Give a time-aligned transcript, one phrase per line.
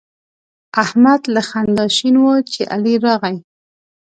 [0.83, 3.37] احمد له خندا شین وو چې علي راغی.